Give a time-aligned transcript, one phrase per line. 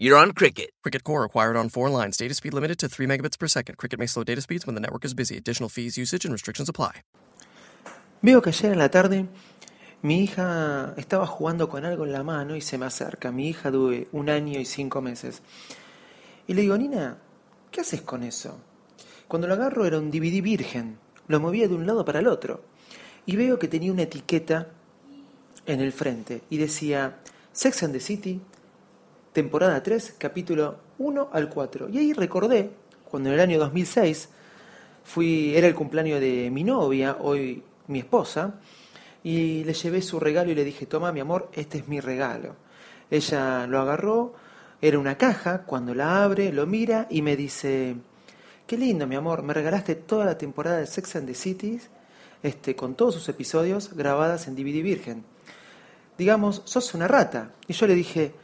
[0.00, 0.70] you're on Cricket.
[0.82, 2.16] Cricket Core acquired on four lines.
[2.16, 3.76] Data speed limited to 3 megabits per second.
[3.76, 5.36] Cricket may slow data speeds when the network is busy.
[5.36, 7.02] Additional fees, usage, and restrictions apply.
[8.22, 9.26] Veo que ayer en la tarde
[10.02, 13.30] mi hija estaba jugando con algo en la mano y se me acerca.
[13.30, 15.42] Mi hija tuve un año y cinco meses.
[16.46, 17.18] Y le digo, Nina,
[17.70, 18.58] ¿qué haces con eso?
[19.28, 20.98] Cuando lo agarro era un DVD virgen.
[21.28, 22.64] Lo movía de un lado para el otro.
[23.26, 24.68] Y veo que tenía una etiqueta
[25.66, 27.18] en el frente y decía
[27.52, 28.40] Sex and the City,
[29.32, 31.88] temporada 3, capítulo 1 al 4.
[31.88, 32.70] Y ahí recordé,
[33.10, 34.28] cuando en el año 2006
[35.04, 38.54] fui, era el cumpleaños de mi novia, hoy mi esposa,
[39.22, 42.56] y le llevé su regalo y le dije, toma mi amor, este es mi regalo.
[43.10, 44.34] Ella lo agarró,
[44.80, 47.96] era una caja, cuando la abre, lo mira y me dice,
[48.66, 51.80] qué lindo mi amor, me regalaste toda la temporada de Sex and the City,
[52.42, 55.24] este, con todos sus episodios grabadas en DVD Virgen.
[56.16, 57.52] Digamos, sos una rata.
[57.66, 58.34] Y yo le dije,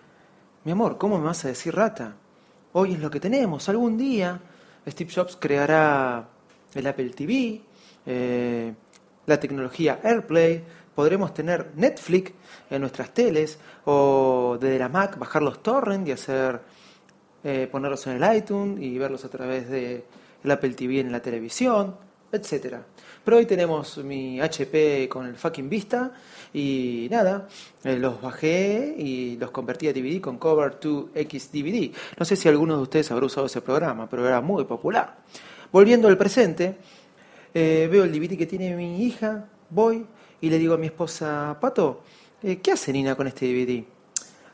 [0.66, 2.16] mi amor, ¿cómo me vas a decir rata?
[2.72, 4.40] Hoy es lo que tenemos, algún día
[4.84, 6.28] Steve Jobs creará
[6.74, 7.60] el Apple TV,
[8.04, 8.74] eh,
[9.26, 12.32] la tecnología AirPlay, podremos tener Netflix
[12.68, 16.60] en nuestras teles o desde la Mac bajar los torrents y hacer
[17.44, 20.04] eh, ponerlos en el iTunes y verlos a través de
[20.42, 21.94] el Apple TV en la televisión,
[22.32, 22.84] etcétera.
[23.24, 26.12] Pero hoy tenemos mi HP con el fucking Vista
[26.56, 27.46] y nada,
[27.84, 31.94] eh, los bajé y los convertí a DVD con Cover 2X DVD.
[32.18, 35.18] No sé si alguno de ustedes habrá usado ese programa, pero era muy popular.
[35.70, 36.78] Volviendo al presente,
[37.52, 40.06] eh, veo el DVD que tiene mi hija, voy
[40.40, 42.00] y le digo a mi esposa, Pato,
[42.42, 43.84] eh, ¿qué hace Nina con este DVD?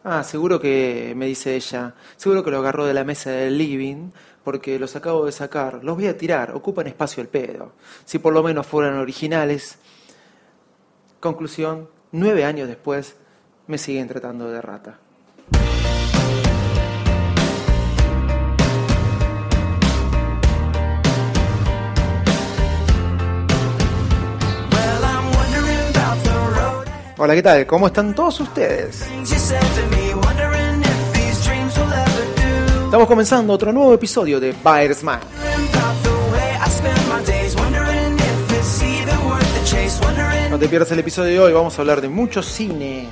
[0.02, 4.10] Ah, seguro que, me dice ella, seguro que lo agarró de la mesa del living,
[4.42, 7.74] porque los acabo de sacar, los voy a tirar, ocupan espacio el pedo.
[8.04, 9.78] Si por lo menos fueran originales.
[11.22, 13.16] Conclusión, nueve años después,
[13.66, 14.98] me siguen tratando de rata.
[27.18, 27.66] Hola, ¿qué tal?
[27.66, 29.06] ¿Cómo están todos ustedes?
[32.84, 35.22] Estamos comenzando otro nuevo episodio de Buyer's Mind.
[40.50, 43.08] No te pierdas el episodio de hoy, vamos a hablar de mucho cine.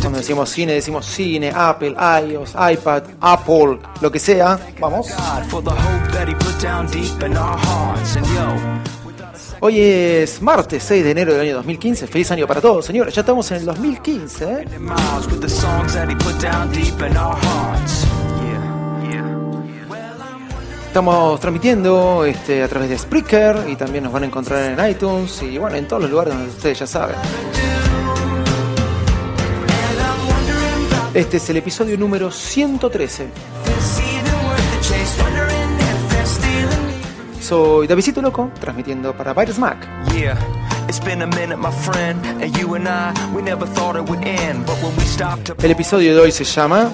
[0.00, 1.96] Cuando decimos cine, decimos cine, Apple,
[2.28, 4.58] iOS, iPad, Apple, lo que sea.
[4.78, 5.08] Vamos.
[9.60, 12.06] Hoy es martes 6 de enero del año 2015.
[12.06, 13.14] Feliz año para todos, señores.
[13.14, 14.44] Ya estamos en el 2015.
[14.44, 14.64] ¿eh?
[20.96, 25.42] Estamos transmitiendo este, a través de Spreaker y también nos van a encontrar en iTunes
[25.42, 27.16] y bueno, en todos los lugares donde ustedes ya saben.
[31.12, 33.28] Este es el episodio número 113.
[37.42, 39.86] Soy Davidito Loco, transmitiendo para Virus Mac.
[45.62, 46.92] El episodio de hoy se llama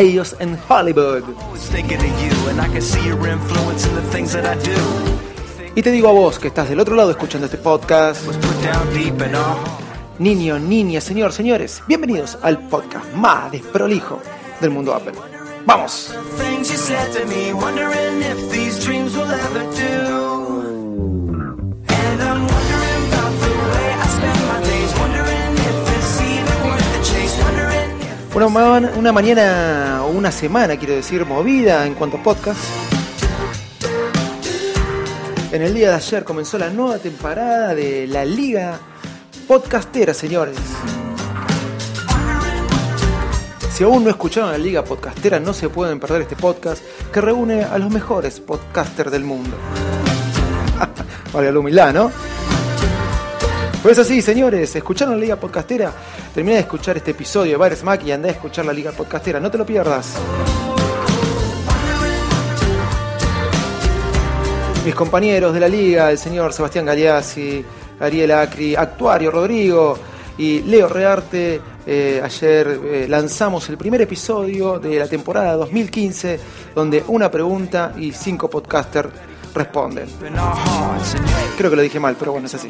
[0.00, 1.22] iOS en Hollywood.
[5.74, 8.24] Y te digo a vos que estás del otro lado escuchando este podcast.
[10.18, 14.20] Niño, niña, señor, señores, bienvenidos al podcast más desprolijo
[14.60, 15.12] del mundo Apple.
[15.66, 16.14] ¡Vamos!
[28.34, 32.58] Una, una mañana o una semana, quiero decir, movida en cuanto a podcast.
[35.52, 38.80] En el día de ayer comenzó la nueva temporada de la Liga
[39.46, 40.56] Podcastera, señores.
[43.72, 46.82] Si aún no escucharon la Liga Podcastera, no se pueden perder este podcast
[47.12, 49.56] que reúne a los mejores podcasters del mundo.
[51.32, 52.33] vale la humildad, ¿no?
[53.84, 55.92] Pues así, señores, escucharon la Liga Podcastera.
[56.32, 59.38] Terminé de escuchar este episodio de Bares Mac y andé a escuchar la Liga Podcastera.
[59.38, 60.14] No te lo pierdas.
[64.86, 67.62] Mis compañeros de la Liga, el señor Sebastián Galeazzi,
[68.00, 69.98] Ariel Acri, Actuario Rodrigo,
[70.38, 71.60] y Leo Rearte.
[71.86, 76.40] Eh, ayer eh, lanzamos el primer episodio de la temporada 2015,
[76.74, 79.10] donde una pregunta y cinco podcasters
[79.54, 80.08] responden.
[81.56, 82.68] Creo que lo dije mal, pero bueno, es así.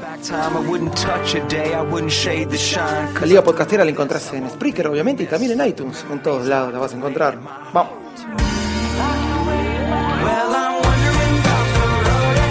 [3.21, 6.05] La Liga Podcastera la encontrás en Spreaker, obviamente, y también en iTunes.
[6.11, 7.39] En todos lados la vas a encontrar.
[7.73, 7.93] Vamos.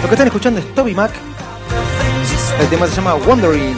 [0.02, 1.12] Lo que están escuchando es Toby Mac.
[2.60, 3.76] El tema se llama Wondering.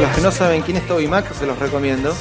[0.00, 2.12] Los que no saben quién es Toby Mac, se los recomiendo.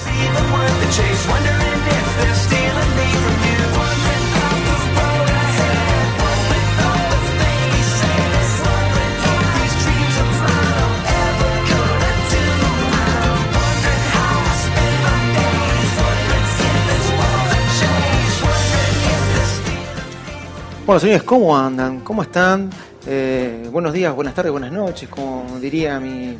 [20.92, 22.02] Bueno, señores, ¿cómo andan?
[22.02, 22.70] ¿Cómo están?
[23.08, 26.36] Eh, buenos días, buenas tardes, buenas noches, como diría mi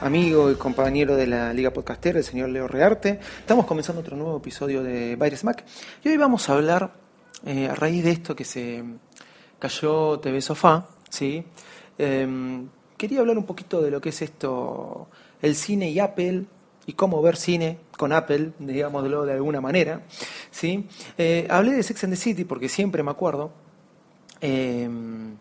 [0.00, 3.20] amigo y compañero de la Liga Podcastera, el señor Leo Rearte.
[3.40, 5.66] Estamos comenzando otro nuevo episodio de Virus Mac
[6.02, 6.94] y hoy vamos a hablar,
[7.44, 8.82] eh, a raíz de esto que se
[9.58, 11.44] cayó TV Sofá, ¿sí?
[11.98, 15.08] Em, quería hablar un poquito de lo que es esto,
[15.42, 16.46] el cine y Apple,
[16.86, 20.02] y cómo ver cine con Apple, digámoslo de alguna manera.
[20.50, 20.86] ¿sí?
[21.16, 23.52] Eh, hablé de Sex and the City porque siempre me acuerdo
[24.40, 25.36] em,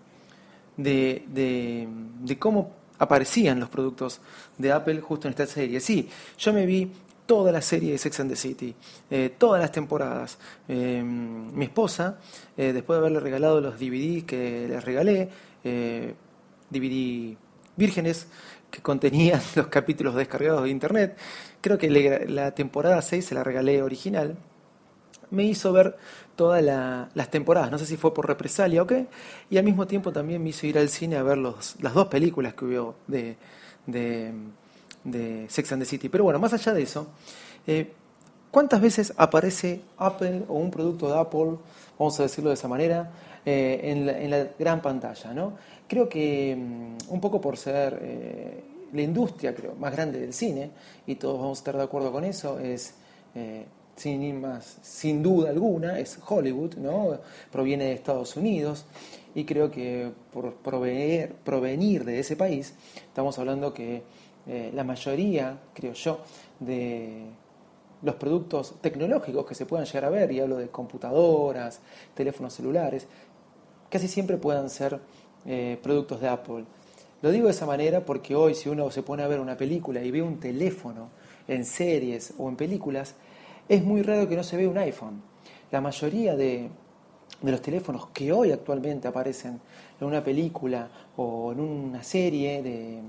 [0.77, 4.21] de, de, cómo aparecían los productos
[4.57, 5.79] de Apple justo en esta serie.
[5.79, 6.07] Sí,
[6.37, 6.91] yo me vi
[7.25, 8.75] toda la serie de Sex and the City,
[9.09, 10.37] eh, todas las temporadas.
[10.67, 12.19] Em, mi esposa,
[12.57, 15.29] eh, después de haberle regalado los DVDs que les regalé,
[15.63, 17.37] DVD
[17.75, 18.27] vírgenes,
[18.71, 21.17] que contenían los capítulos descargados de internet.
[21.59, 21.89] Creo que
[22.27, 24.37] la temporada 6 se la regalé original.
[25.29, 25.97] Me hizo ver
[26.35, 29.07] todas las temporadas, no sé si fue por represalia o qué,
[29.49, 32.07] y al mismo tiempo también me hizo ir al cine a ver los, las dos
[32.07, 33.37] películas que hubo de,
[33.85, 36.09] de, Sex and the City.
[36.09, 37.07] Pero bueno, más allá de eso,
[37.67, 37.93] eh,
[38.49, 41.57] ¿cuántas veces aparece Apple o un producto de Apple,
[41.97, 43.11] vamos a decirlo de esa manera,
[43.45, 45.33] eh, en, la, gran pantalla?
[45.33, 45.53] ¿no?
[45.87, 50.69] Creo que mm, un poco por ser eh, la industria creo, más grande del cine,
[51.07, 52.93] y todos vamos a estar de acuerdo con eso, es
[53.35, 53.65] eh,
[53.95, 57.17] sin, más, sin duda alguna, es Hollywood, ¿no?
[57.51, 58.85] proviene de Estados Unidos,
[59.33, 64.03] y creo que por proveer, provenir de ese país, estamos hablando que
[64.73, 66.19] la mayoría, creo yo,
[66.59, 67.27] de
[68.01, 71.81] los productos tecnológicos que se puedan llegar a ver, y hablo de computadoras,
[72.13, 73.07] teléfonos celulares,
[73.91, 74.99] casi siempre puedan ser
[75.45, 76.63] eh, productos de Apple.
[77.21, 80.01] Lo digo de esa manera porque hoy si uno se pone a ver una película
[80.01, 81.09] y ve un teléfono
[81.47, 83.13] en series o en películas,
[83.69, 85.21] es muy raro que no se vea un iPhone.
[85.69, 86.69] La mayoría de,
[87.41, 89.59] de los teléfonos que hoy actualmente aparecen
[89.99, 92.99] en una película o en una serie de,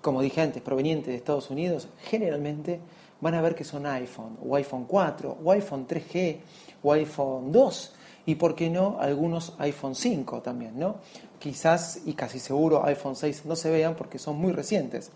[0.00, 2.80] como dije antes, provenientes de Estados Unidos, generalmente
[3.20, 6.38] van a ver que son iPhone, o iPhone 4, o iPhone 3G,
[6.82, 7.94] o iPhone 2,
[8.26, 10.96] y por qué no algunos iPhone 5 también, ¿no?
[11.38, 15.10] Quizás y casi seguro iPhone 6 no se vean porque son muy recientes.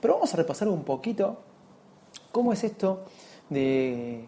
[0.00, 1.38] Pero vamos a repasar un poquito
[2.30, 3.04] cómo es esto
[3.50, 4.24] de,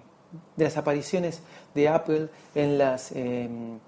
[0.56, 1.40] las apariciones
[1.74, 3.78] de Apple en las em,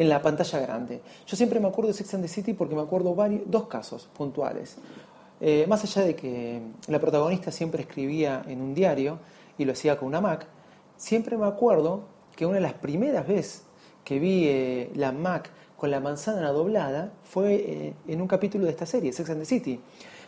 [0.00, 1.02] en la pantalla grande.
[1.26, 4.08] Yo siempre me acuerdo de Sex and the City porque me acuerdo varios, dos casos
[4.16, 4.78] puntuales.
[5.42, 9.18] Eh, más allá de que la protagonista siempre escribía en un diario
[9.58, 10.46] y lo hacía con una Mac,
[10.96, 12.04] siempre me acuerdo
[12.40, 13.64] que una de las primeras veces
[14.02, 18.70] que vi eh, la Mac con la manzana doblada fue eh, en un capítulo de
[18.70, 19.78] esta serie, Sex and the City.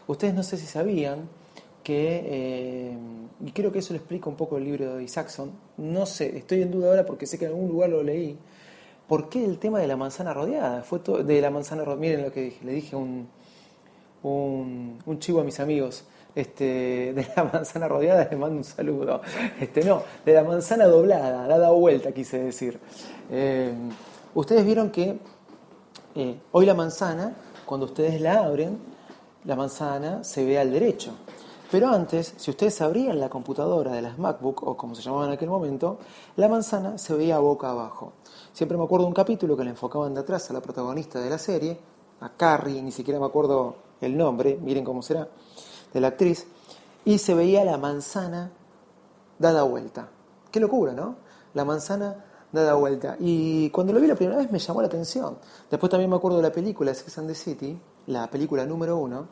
[0.07, 1.31] Ustedes no sé si sabían
[1.83, 2.99] que, eh,
[3.42, 6.61] y creo que eso lo explica un poco el libro de Isaacson, no sé, estoy
[6.61, 8.37] en duda ahora porque sé que en algún lugar lo leí,
[9.09, 10.83] ¿por qué el tema de la manzana rodeada?
[10.83, 13.26] Fue de la manzana rodeada, miren lo que dije, le dije un,
[14.23, 16.04] un, un chivo a mis amigos,
[16.35, 19.21] este, de la manzana rodeada, le mando un saludo.
[19.61, 22.79] Este, no, de la manzana doblada, la dado vuelta, quise decir.
[23.31, 23.73] Eh,
[24.35, 25.19] ustedes vieron que
[26.15, 27.35] eh, hoy la manzana,
[27.67, 28.79] cuando ustedes la abren,
[29.45, 31.12] la manzana se ve al derecho.
[31.71, 35.33] Pero antes, si ustedes abrían la computadora de las MacBook, o como se llamaba en
[35.33, 35.99] aquel momento,
[36.37, 38.12] la manzana se veía boca abajo.
[38.53, 41.31] Siempre me acuerdo de un capítulo que le enfocaban de atrás a la protagonista de
[41.31, 41.79] la serie,
[42.21, 45.29] a Carrie, ni siquiera me acuerdo el nombre, miren cómo será
[45.92, 46.46] de la actriz,
[47.04, 48.50] y se veía la manzana
[49.38, 50.08] dada vuelta.
[50.50, 51.16] Qué locura, ¿no?
[51.54, 53.16] La manzana dada vuelta.
[53.18, 55.38] Y cuando lo vi la primera vez me llamó la atención.
[55.70, 59.26] Después también me acuerdo de la película Sex and the City, la película número uno,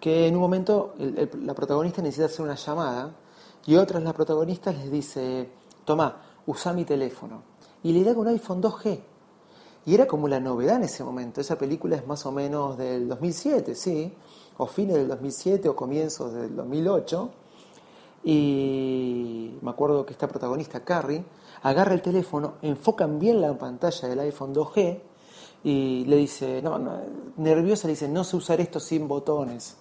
[0.00, 3.12] que en un momento la protagonista necesita hacer una llamada
[3.66, 5.48] y otra de las protagonistas les dice,
[5.84, 7.42] toma, usa mi teléfono.
[7.84, 9.00] Y le da un iPhone 2G.
[9.84, 11.40] Y era como la novedad en ese momento.
[11.40, 14.12] Esa película es más o menos del 2007, sí,
[14.58, 17.30] o fines del 2007 o comienzos del 2008.
[18.24, 21.24] Y me acuerdo que esta protagonista, Carrie,
[21.62, 25.00] agarra el teléfono, enfocan bien la pantalla del iPhone 2G
[25.64, 26.78] y le dice, no,
[27.36, 29.76] nerviosa le dice, no sé usar esto sin botones.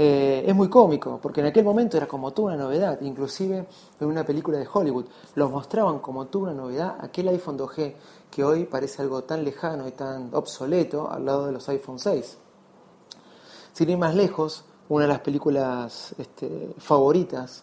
[0.00, 3.66] Eh, es muy cómico, porque en aquel momento era como toda una novedad, inclusive
[3.98, 7.94] en una película de Hollywood, lo mostraban como toda una novedad, aquel iPhone 2G
[8.30, 12.38] que hoy parece algo tan lejano y tan obsoleto al lado de los iPhone 6.
[13.78, 17.62] Sin ir más lejos, una de las películas este, favoritas,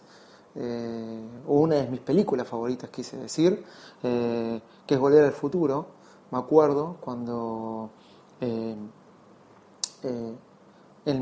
[0.55, 3.61] eh, o una de mis películas favoritas quise decir,
[4.01, 5.87] eh, que es Volver al Futuro,
[6.31, 7.89] me acuerdo cuando
[8.39, 8.87] en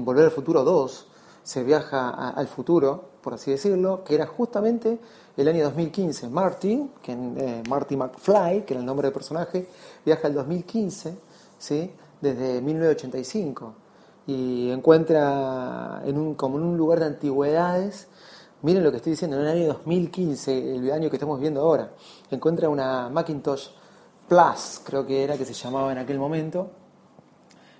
[0.05, 1.07] Volver al Futuro 2
[1.41, 5.00] se viaja al futuro, por así decirlo, que era justamente
[5.35, 6.29] el año 2015.
[6.29, 9.67] Martin, que, eh, Marty McFly, que era el nombre del personaje,
[10.05, 11.17] viaja al 2015,
[11.57, 11.91] ¿sí?
[12.21, 13.73] desde 1985,
[14.25, 18.07] y encuentra en un, como en un lugar de antigüedades,
[18.61, 21.91] miren lo que estoy diciendo, en el año 2015, el año que estamos viendo ahora,
[22.31, 23.67] encuentra una Macintosh
[24.27, 26.71] Plus, creo que era que se llamaba en aquel momento,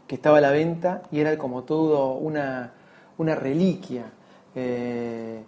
[0.08, 2.74] que estaba a la venta y era como todo una,
[3.18, 4.12] una reliquia.
[4.56, 5.44] Eh,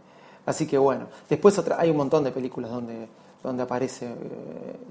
[0.46, 3.10] así que bueno, después otra, hay un montón de películas donde,
[3.46, 4.16] donde aparece eh,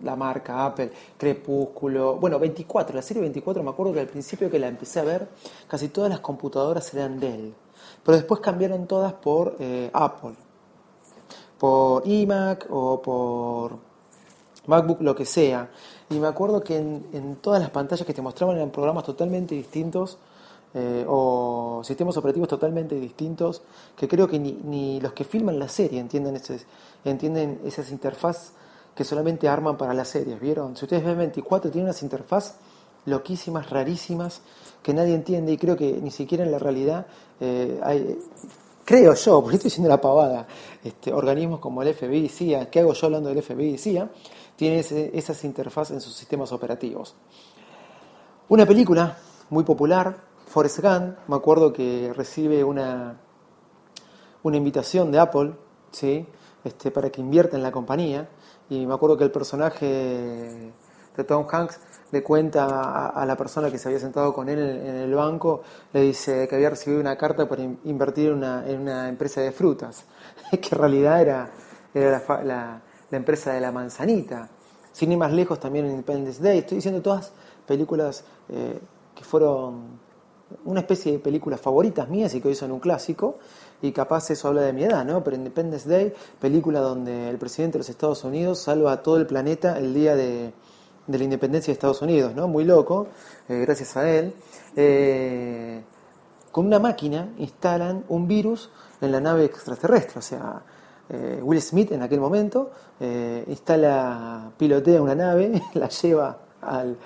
[0.02, 4.58] la marca Apple, Crepúsculo, bueno, 24, la serie 24 me acuerdo que al principio que
[4.58, 5.28] la empecé a ver,
[5.68, 7.54] casi todas las computadoras eran Dell,
[8.04, 10.34] pero después cambiaron todas por eh, Apple,
[11.58, 13.78] por iMac o por
[14.66, 15.70] MacBook, lo que sea.
[16.10, 20.18] Y me acuerdo que en, todas las pantallas que te mostraban eran programas totalmente distintos
[20.74, 23.62] eh, o sistemas operativos totalmente distintos
[23.96, 28.52] que creo que ni, los que filman la serie entienden, esas interfaz
[28.94, 30.76] que solamente arman para las series, ¿vieron?
[30.76, 32.56] Si ustedes ven 24 tiene unas interfaz
[33.06, 34.40] loquísimas, rarísimas,
[34.82, 37.06] que nadie entiende y creo que ni siquiera en la realidad
[37.40, 38.18] eh, hay,
[38.84, 40.46] creo yo, porque estoy diciendo la pavada,
[40.82, 44.08] este, organismos como el FBI y CIA, ¿qué hago yo hablando del FBI y CIA?
[44.56, 47.14] tiene esas interfaces en sus sistemas operativos.
[48.48, 49.16] Una película
[49.50, 50.16] muy popular,
[50.46, 53.16] Forrest Gump, me acuerdo que recibe una,
[54.42, 55.54] una invitación de Apple
[55.90, 56.26] ¿sí?
[56.64, 58.28] este, para que invierta en la compañía
[58.68, 60.72] y me acuerdo que el personaje
[61.16, 64.96] de Tom Hanks le cuenta a, la persona que se había sentado con él en,
[64.96, 69.08] el banco, le dice que había recibido una carta para invertir en una, en una
[69.08, 70.04] empresa de frutas,
[70.50, 71.50] que en realidad era,
[71.94, 72.82] era la
[73.14, 74.48] la empresa de la manzanita.
[74.92, 76.58] Sin ir más lejos también en Independence Day.
[76.58, 77.32] Estoy diciendo todas
[77.66, 78.80] películas eh,
[79.14, 80.00] que fueron
[80.64, 83.38] una especie de películas favoritas mías y que hoy son un clásico.
[83.82, 85.22] Y capaz eso habla de mi edad, ¿no?
[85.22, 89.26] Pero Independence Day, película donde el presidente de los Estados Unidos salva a todo el
[89.26, 90.52] planeta el día de,
[91.06, 92.48] la independencia de Estados Unidos, ¿no?
[92.48, 93.08] Muy loco,
[93.48, 94.34] eh, gracias a él.
[94.74, 95.82] Eh,
[96.50, 98.70] con una máquina instalan un virus
[99.00, 100.62] en la nave extraterrestre, o sea,
[101.10, 102.70] eh, Will Smith en aquel momento
[103.48, 106.96] instala, pilotea una nave, la lleva al,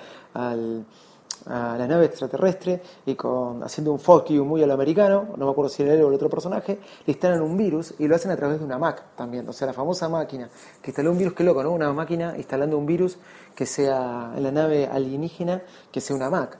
[1.48, 5.46] a la nave extraterrestre y con, haciendo un fuck you muy a lo americano, no
[5.46, 8.16] me acuerdo si era él o el otro personaje, le instalan un virus y lo
[8.16, 10.48] hacen a través de una Mac también, o sea, la famosa máquina
[10.82, 11.72] que instaló un virus, que loco, ¿no?
[11.72, 13.18] Una máquina instalando un virus
[13.54, 16.58] que sea en la nave alienígena, que sea una Mac.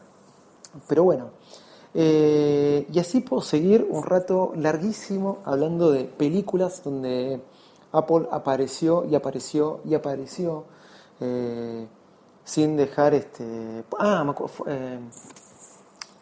[0.87, 1.31] Pero bueno,
[1.95, 7.41] eh, y así puedo seguir un rato larguísimo hablando de películas donde
[7.93, 10.65] Apple apareció y apareció y apareció
[11.21, 11.87] eh,
[12.49, 13.85] sin dejar este...
[13.99, 14.35] Ah,
[14.67, 14.99] eh,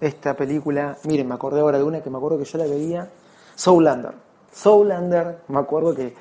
[0.00, 3.08] esta película, miren, me acordé ahora de una que me acuerdo que yo la veía,
[3.54, 4.12] Soulander.
[4.52, 6.12] Soulander, me acuerdo que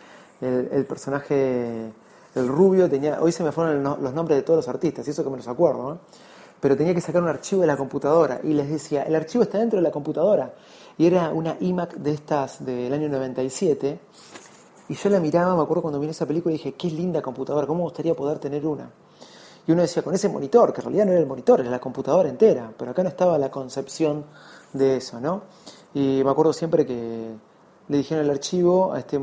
[0.41, 1.91] el, personaje,
[2.35, 5.23] el rubio, tenía, hoy se me fueron los nombres de todos los artistas, y eso
[5.23, 5.97] que me los acuerdo,
[6.59, 9.57] pero tenía que sacar un archivo de la computadora y les decía, el archivo está
[9.57, 10.53] dentro de la computadora.
[10.99, 13.99] Y era una iMac de estas del año 97.
[14.87, 17.65] Y yo la miraba, me acuerdo cuando vi esa película y dije, qué linda computadora,
[17.65, 18.89] cómo me gustaría poder tener una.
[19.67, 21.79] Y uno decía, con ese monitor, que en realidad no era el monitor, era la
[21.79, 24.25] computadora entera, pero acá no estaba la concepción
[24.73, 25.43] de eso, ¿no?
[25.93, 27.33] Y me acuerdo siempre que
[27.87, 29.19] le dijeron el archivo a este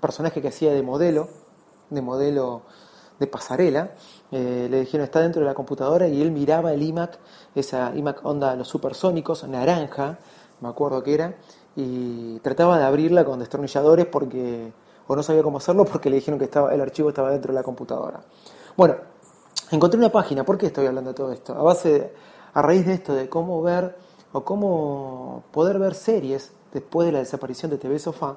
[0.00, 1.28] personaje que hacía de modelo,
[1.90, 2.62] de modelo
[3.18, 3.92] de pasarela,
[4.32, 7.18] eh, le dijeron está dentro de la computadora y él miraba el iMac,
[7.54, 10.18] esa iMac onda los supersónicos, naranja,
[10.60, 11.36] me acuerdo que era,
[11.76, 14.72] y trataba de abrirla con destornilladores porque,
[15.06, 17.60] o no sabía cómo hacerlo porque le dijeron que estaba, el archivo estaba dentro de
[17.60, 18.20] la computadora.
[18.76, 18.96] Bueno,
[19.72, 21.54] encontré una página, ¿por qué estoy hablando de todo esto?
[21.54, 22.12] A base,
[22.54, 23.96] a raíz de esto, de cómo ver
[24.32, 28.36] o cómo poder ver series después de la desaparición de TV Sofá,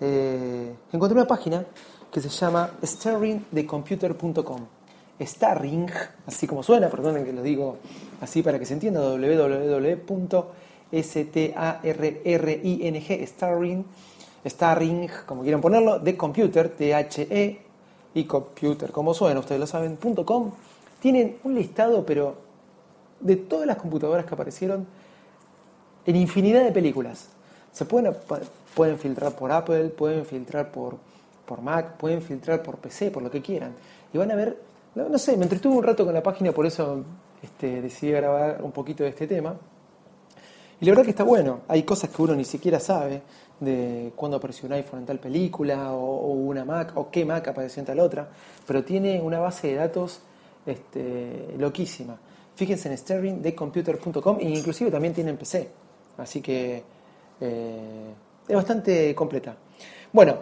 [0.00, 1.64] eh, encontré una página
[2.10, 4.66] que se llama starringthecomputer.com
[5.20, 5.90] Starring,
[6.26, 7.76] así como suena, perdonen que lo digo
[8.20, 10.64] así para que se entienda, www.starring,
[13.26, 13.84] Starring,
[14.46, 17.69] Starring, como quieran ponerlo, de Computer, T-H-E,
[18.14, 20.52] y Computer, como suena, ustedes lo saben, .com,
[21.00, 22.36] tienen un listado, pero
[23.20, 24.86] de todas las computadoras que aparecieron
[26.06, 27.28] en infinidad de películas.
[27.72, 28.14] Se pueden,
[28.74, 30.96] pueden filtrar por Apple, pueden filtrar por,
[31.46, 33.74] por Mac, pueden filtrar por PC, por lo que quieran.
[34.12, 34.58] Y van a ver,
[34.94, 37.04] no, sé, me entretuve un rato con la página, por eso
[37.42, 39.54] este, decidí grabar un poquito de este tema.
[40.80, 43.22] Y la verdad que está bueno, hay cosas que uno ni siquiera sabe
[43.60, 47.80] de cuándo apareció un iPhone en tal película, o, una Mac, o qué Mac apareció
[47.80, 48.28] en tal otra,
[48.66, 50.20] pero tiene una base de datos
[50.66, 52.18] este, loquísima.
[52.56, 55.68] Fíjense en sterlingdecomputer.com e inclusive también tiene en PC,
[56.18, 56.82] así que
[57.40, 58.10] eh,
[58.48, 59.56] es bastante completa.
[60.12, 60.36] Bueno,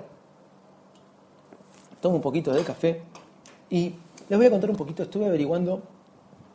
[2.00, 3.02] tomo un poquito de café
[3.70, 3.94] y
[4.28, 5.82] les voy a contar un poquito, estuve averiguando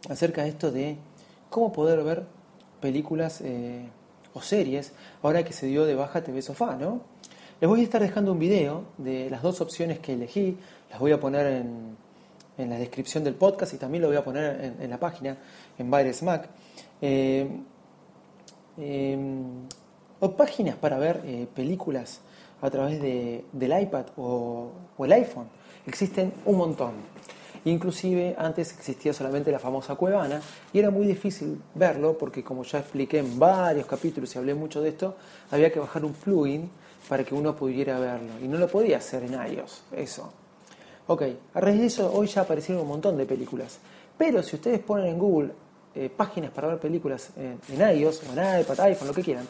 [0.10, 0.98] acerca de esto de
[1.50, 2.24] cómo poder ver
[2.82, 3.86] películas eh,
[4.34, 7.02] o series ahora que se dio de baja TV Sofá, ¿no?
[7.62, 10.58] Les voy a estar dejando un video de las dos opciones que elegí,
[10.90, 11.96] las voy a poner en,
[12.58, 15.38] en la descripción del podcast y también lo voy a poner en, la página,
[15.78, 16.50] en Baires Mac.
[17.02, 17.48] Eh,
[18.78, 19.44] em,
[20.20, 22.22] o páginas para ver eh, películas
[22.62, 25.48] a través de, del iPad o, el iPhone.
[25.86, 26.94] Existen un montón.
[27.66, 30.42] Inclusive antes existía solamente la famosa Cuevana
[30.74, 34.82] y era muy difícil verlo porque como ya expliqué en varios capítulos y hablé mucho
[34.82, 35.16] de esto,
[35.50, 36.70] había que bajar un plugin
[37.08, 40.32] para que uno pudiera verlo y no lo podía hacer en iOS, eso.
[41.08, 43.80] Ok, a raíz de eso hoy ya aparecieron un montón de películas,
[44.18, 45.52] pero si ustedes ponen en Google
[45.96, 49.48] eh, páginas para ver películas en, en iOS o en iPad, iPhone, lo que quieran,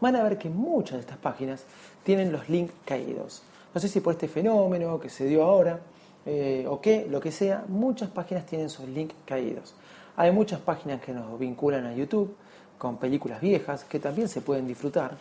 [0.00, 1.64] van a ver que muchas de estas páginas
[2.04, 3.42] tienen los links caídos.
[3.74, 5.80] No sé si por este fenómeno que se dio ahora
[6.26, 9.74] eh, o qué, lo que sea, muchas páginas tienen sus links caídos.
[10.16, 12.34] Hay muchas páginas que nos vinculan a YouTube
[12.78, 15.16] con películas viejas que también se pueden disfrutar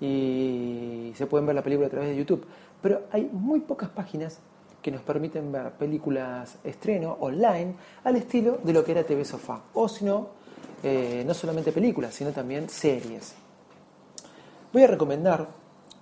[0.00, 2.46] y se pueden ver la película a través de YouTube.
[2.80, 4.38] Pero hay muy pocas páginas
[4.80, 7.74] que nos permiten ver películas estreno online
[8.04, 9.60] al estilo de lo que era TV Sofá.
[9.74, 10.28] O si no,
[10.84, 13.34] eh, no solamente películas, sino también series.
[14.72, 15.48] Voy a recomendar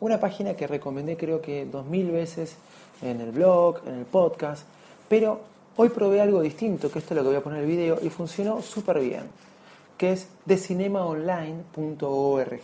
[0.00, 2.58] una página que recomendé creo que dos mil veces
[3.02, 4.64] en el blog, en el podcast,
[5.08, 5.40] pero
[5.76, 7.98] hoy probé algo distinto, que esto es lo que voy a poner en el video,
[8.02, 9.22] y funcionó súper bien,
[9.96, 12.62] que es decinemaonline.org.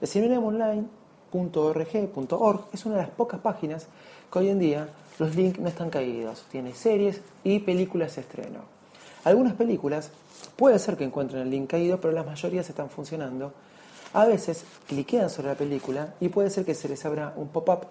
[0.00, 3.86] Decinemaonline.org.org es una de las pocas páginas
[4.32, 8.60] que hoy en día los links no están caídos, tiene series y películas de estreno.
[9.24, 10.10] Algunas películas
[10.56, 13.52] puede ser que encuentren el link caído, pero las mayorías están funcionando
[14.12, 17.86] a veces cliquean sobre la película y puede ser que se les abra un pop-up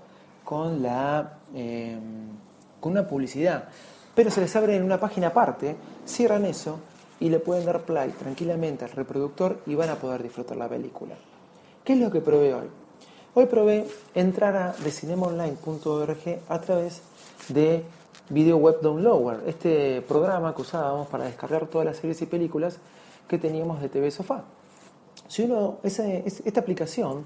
[0.50, 2.28] con, la, em,
[2.80, 3.66] con una publicidad,
[4.16, 5.76] pero se les abre en una página aparte,
[6.08, 6.80] cierran eso
[7.20, 11.14] y le pueden dar play tranquilamente al reproductor y van a poder disfrutar la película.
[11.84, 12.66] ¿Qué es lo que probé hoy?
[13.36, 13.86] Hoy probé
[14.16, 17.04] entrar a decinemaonline.org a través
[17.50, 17.84] de
[18.30, 22.80] Video Web Downloader, este programa que usábamos para descargar todas las series y películas
[23.28, 24.46] que teníamos de TV Sofá.
[25.28, 27.24] Si uno, esta aplicación,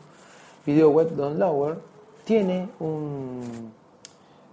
[0.66, 1.93] Video Web Downloader,
[2.24, 3.72] tiene un,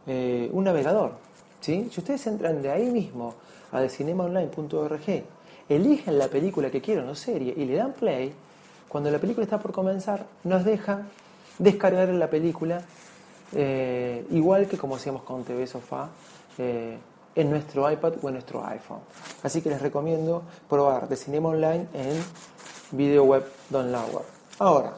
[0.07, 1.13] eh, navegador.
[1.61, 3.35] Si ustedes entran de ahí mismo
[3.73, 5.25] a decinemaonline.org,
[5.69, 8.33] eligen la película que quieran o serie y le dan play,
[8.89, 11.07] cuando la película está por comenzar, nos deja
[11.59, 12.83] descargar la película
[13.53, 16.09] eh, igual que como hacíamos con TV Sofá
[16.59, 16.97] eh,
[17.35, 19.01] en nuestro iPad o en nuestro iPhone.
[19.43, 22.23] Así que les recomiendo probar de Cinema Online en
[22.93, 24.23] Video Web Downloader.
[24.59, 24.95] Ahora,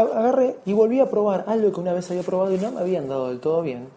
[0.00, 2.98] agarré y volví a probar algo que una vez había probado y no me había
[2.98, 3.88] andado del todo bien,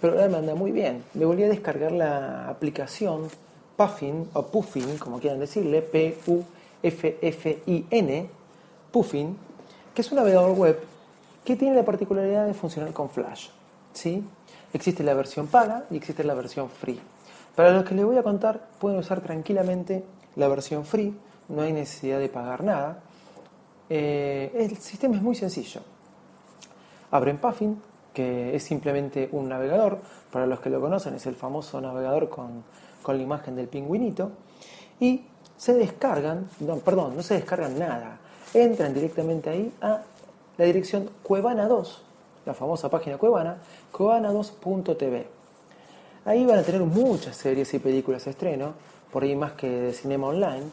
[0.00, 1.04] pero ahora me anda muy bien.
[1.14, 3.28] Me volví a descargar la aplicación
[3.76, 6.50] Puffin o Puffin, como quieran decirle, P-U-F-F-I-N,
[8.92, 9.36] Puffin,
[9.94, 10.78] que es un navegador web
[11.44, 13.48] que tiene la particularidad de funcionar con Flash.
[13.92, 14.22] ¿sí?
[14.72, 17.00] Existe la versión paga y existe la versión free.
[17.56, 20.04] Para los que les voy a contar, pueden usar tranquilamente
[20.36, 21.14] la versión free
[21.50, 23.00] no hay necesidad de pagar nada.
[23.92, 25.80] Eh, el sistema es muy sencillo.
[27.10, 27.82] Abren Puffin,
[28.14, 29.98] que es simplemente un navegador,
[30.32, 32.62] para los que lo conocen es el famoso navegador con,
[33.06, 34.30] la imagen del pingüinito,
[35.00, 35.24] y
[35.56, 38.20] se descargan, no, perdón, no se descargan nada,
[38.54, 40.02] entran directamente ahí a
[40.56, 42.02] la dirección Cuevana 2,
[42.46, 43.56] la famosa página Cuevana,
[43.92, 45.26] cuevana2.tv.
[46.24, 48.74] Ahí van a tener muchas series y películas de estreno,
[49.10, 50.66] por ahí más que de cinema online,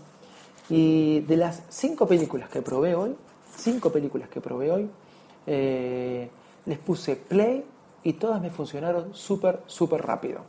[0.70, 3.16] y de las cinco películas que probé hoy,
[3.56, 4.90] cinco películas que probé hoy,
[5.46, 6.30] eh,
[6.66, 7.64] les puse play
[8.04, 10.42] y todas me funcionaron súper, súper rápido.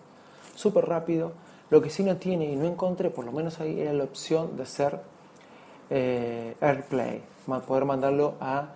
[0.55, 1.33] súper rápido.
[1.71, 4.57] Lo que sí no tiene y no encontré, por lo menos ahí, era la opción
[4.57, 5.01] de hacer
[5.91, 7.23] eh, AirPlay,
[7.67, 8.75] poder mandarlo a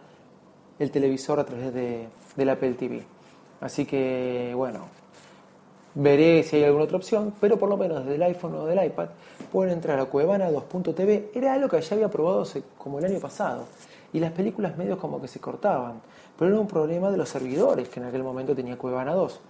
[0.79, 3.03] el televisor a través de, del Apple TV.
[3.61, 4.87] Así que, bueno,
[5.95, 8.85] veré si hay alguna otra opción, pero por lo menos desde el iPhone o del
[8.85, 9.09] iPad
[9.51, 11.31] pueden entrar a Cuevana 2.tv.
[11.35, 12.45] Era algo que ya había probado
[12.79, 13.67] como el año pasado
[14.13, 16.01] y las películas medios como que se cortaban,
[16.39, 19.41] pero era un problema de los servidores que en aquel momento tenía Cuevana 2.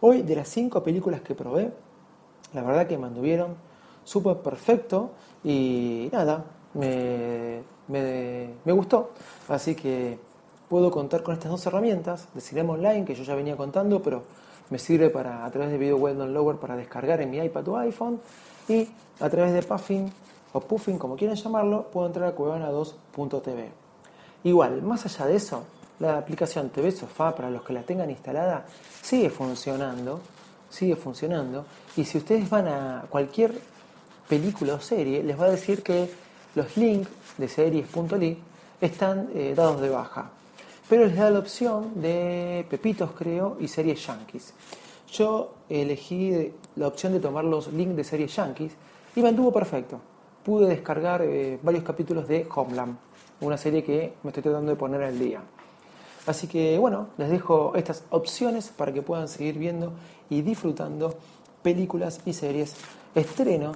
[0.00, 1.72] Hoy, de las cinco películas que probé,
[2.52, 3.54] la verdad que me anduvieron
[4.04, 5.10] súper perfecto
[5.42, 9.10] y nada, me, me, gustó.
[9.48, 10.18] Así que
[10.68, 14.22] puedo contar con estas dos herramientas de Cinema Online que yo ya venía contando, pero
[14.70, 17.76] me sirve para a través de Video Web Downloader para descargar en mi iPad o
[17.78, 18.20] iPhone
[18.68, 18.88] y
[19.20, 20.12] a través de Puffin
[20.52, 23.68] o Puffin, como quieran llamarlo, puedo entrar a cuevana2.tv.
[24.44, 25.64] Igual, más allá de eso,
[25.98, 28.64] la aplicación TV Sofá, para los que la tengan instalada,
[29.02, 30.20] sigue funcionando,
[30.70, 33.52] sigue funcionando, y si ustedes van a cualquier
[34.28, 36.10] película o serie, les va a decir que
[36.54, 38.38] los links de series.ly
[38.80, 40.30] están eh, dados de baja
[40.88, 44.54] pero les da la opción de Pepitos, creo, y series Yankees.
[45.12, 48.72] Yo elegí la opción de tomar los links de series Yankees
[49.14, 50.00] y me anduvo perfecto.
[50.44, 52.96] Pude descargar eh, varios capítulos de Homeland,
[53.40, 55.42] una serie que me estoy tratando de poner al día.
[56.26, 59.92] Así que bueno, les dejo estas opciones para que puedan seguir viendo
[60.28, 61.14] y disfrutando
[61.62, 62.76] películas y series
[63.14, 63.72] estreno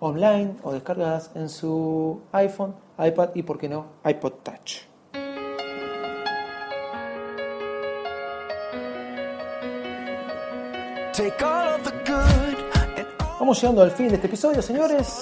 [0.00, 4.87] online o descargadas en su iPhone, iPad y, por qué no, iPod Touch.
[13.40, 15.18] Vamos llegando al fin de este episodio, señores.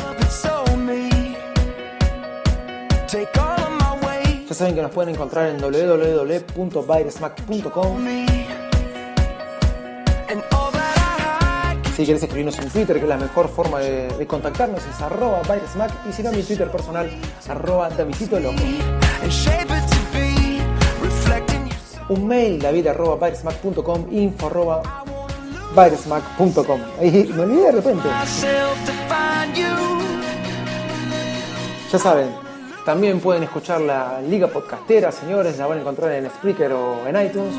[4.47, 8.07] Ya saben que nos pueden encontrar en www.viresmack.com.
[11.97, 15.41] Si quieres escribirnos en Twitter, que es la mejor forma de, contactarnos, es arroba
[16.07, 17.11] Y si no, mi Twitter personal,
[17.49, 18.53] arroba Loco.
[22.11, 23.31] Un mail, david arroba
[24.11, 24.83] info arroba
[25.77, 26.81] Byresmack.com.
[26.99, 28.09] Ahí me olvidé de repente.
[31.93, 32.35] Ya saben,
[32.87, 37.27] también pueden escuchar la Liga Podcastera, señores, la van a encontrar en Spreaker o en
[37.27, 37.55] iTunes.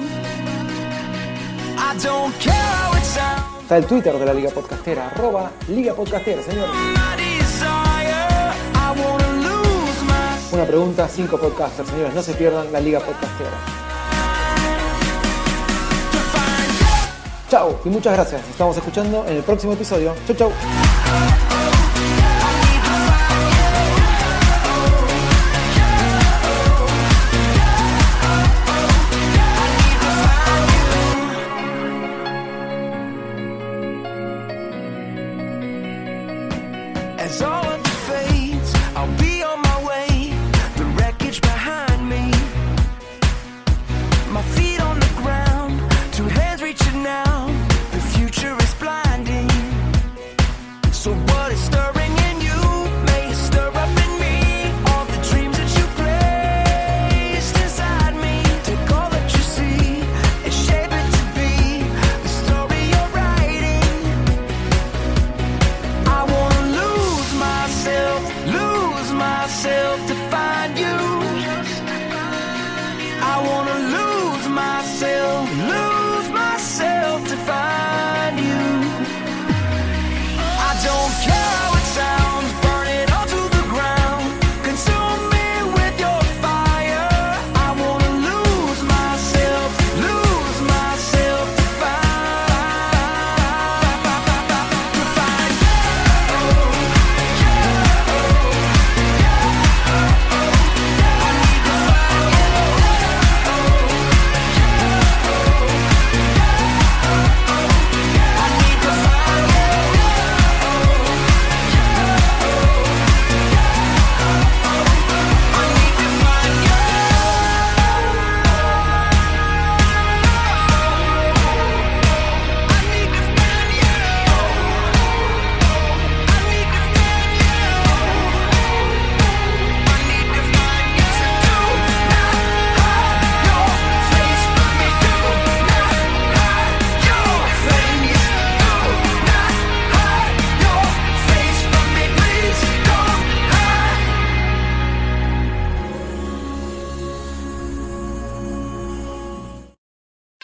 [3.61, 6.71] Está el Twitter de la Liga Podcastera, arroba Liga Podcastera, señores.
[10.51, 13.86] Una pregunta, cinco podcasters, señores, no se pierdan la Liga Podcastera.
[17.49, 18.41] Chao y muchas gracias.
[18.41, 20.13] Nos estamos escuchando en el próximo episodio.
[20.27, 21.46] Chau, chau.